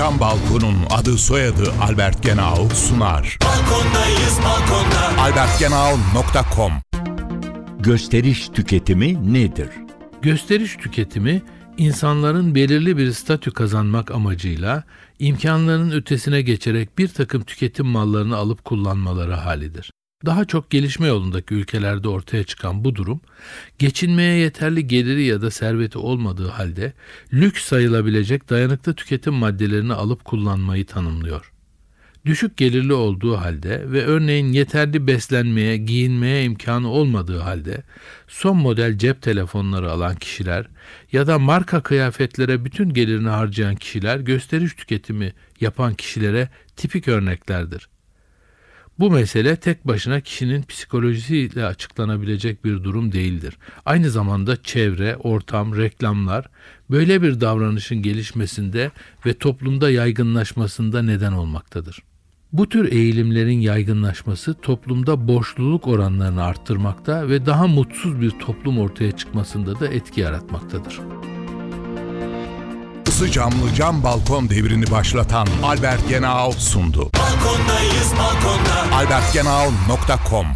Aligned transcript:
Cam 0.00 0.20
Balkon'un 0.20 0.76
adı 0.90 1.18
soyadı 1.18 1.72
Albert 1.82 2.22
Genau 2.22 2.68
sunar. 2.74 3.38
Balkondayız 3.44 4.38
balkonda. 4.44 5.22
albertgenau.com 5.22 6.72
Gösteriş 7.78 8.48
tüketimi 8.48 9.34
nedir? 9.34 9.68
Gösteriş 10.22 10.76
tüketimi 10.76 11.42
insanların 11.78 12.54
belirli 12.54 12.96
bir 12.96 13.12
statü 13.12 13.50
kazanmak 13.50 14.10
amacıyla 14.10 14.84
imkanlarının 15.18 15.90
ötesine 15.90 16.42
geçerek 16.42 16.98
bir 16.98 17.08
takım 17.08 17.42
tüketim 17.42 17.86
mallarını 17.86 18.36
alıp 18.36 18.64
kullanmaları 18.64 19.34
halidir. 19.34 19.90
Daha 20.26 20.44
çok 20.44 20.70
gelişme 20.70 21.06
yolundaki 21.06 21.54
ülkelerde 21.54 22.08
ortaya 22.08 22.44
çıkan 22.44 22.84
bu 22.84 22.94
durum, 22.94 23.20
geçinmeye 23.78 24.38
yeterli 24.38 24.86
geliri 24.86 25.24
ya 25.24 25.42
da 25.42 25.50
serveti 25.50 25.98
olmadığı 25.98 26.48
halde 26.48 26.92
lüks 27.32 27.64
sayılabilecek 27.64 28.50
dayanıklı 28.50 28.94
tüketim 28.94 29.34
maddelerini 29.34 29.94
alıp 29.94 30.24
kullanmayı 30.24 30.86
tanımlıyor. 30.86 31.52
Düşük 32.26 32.56
gelirli 32.56 32.92
olduğu 32.92 33.36
halde 33.36 33.92
ve 33.92 34.04
örneğin 34.04 34.52
yeterli 34.52 35.06
beslenmeye, 35.06 35.76
giyinmeye 35.76 36.44
imkanı 36.44 36.88
olmadığı 36.88 37.38
halde 37.38 37.82
son 38.28 38.56
model 38.56 38.98
cep 38.98 39.22
telefonları 39.22 39.90
alan 39.90 40.16
kişiler 40.16 40.66
ya 41.12 41.26
da 41.26 41.38
marka 41.38 41.82
kıyafetlere 41.82 42.64
bütün 42.64 42.90
gelirini 42.94 43.28
harcayan 43.28 43.76
kişiler 43.76 44.20
gösteriş 44.20 44.74
tüketimi 44.74 45.32
yapan 45.60 45.94
kişilere 45.94 46.48
tipik 46.76 47.08
örneklerdir. 47.08 47.88
Bu 49.00 49.10
mesele 49.10 49.56
tek 49.56 49.86
başına 49.86 50.20
kişinin 50.20 50.62
psikolojisiyle 50.62 51.64
açıklanabilecek 51.64 52.64
bir 52.64 52.84
durum 52.84 53.12
değildir. 53.12 53.56
Aynı 53.86 54.10
zamanda 54.10 54.62
çevre, 54.62 55.16
ortam, 55.16 55.76
reklamlar 55.76 56.48
böyle 56.90 57.22
bir 57.22 57.40
davranışın 57.40 58.02
gelişmesinde 58.02 58.90
ve 59.26 59.34
toplumda 59.34 59.90
yaygınlaşmasında 59.90 61.02
neden 61.02 61.32
olmaktadır. 61.32 62.02
Bu 62.52 62.68
tür 62.68 62.92
eğilimlerin 62.92 63.60
yaygınlaşması 63.60 64.54
toplumda 64.54 65.28
borçluluk 65.28 65.86
oranlarını 65.86 66.44
arttırmakta 66.44 67.28
ve 67.28 67.46
daha 67.46 67.66
mutsuz 67.66 68.20
bir 68.20 68.30
toplum 68.30 68.78
ortaya 68.78 69.12
çıkmasında 69.12 69.80
da 69.80 69.88
etki 69.88 70.20
yaratmaktadır. 70.20 71.00
Isı 73.20 73.30
camlı 73.30 73.74
cam 73.76 74.02
balkon 74.02 74.48
devrini 74.48 74.90
başlatan 74.90 75.46
Albert 75.62 76.08
Genau 76.08 76.52
sundu. 76.52 77.10
Balkondayız 77.18 78.12
albertgenau.com 79.10 80.54